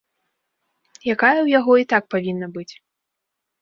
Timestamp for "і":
1.85-1.89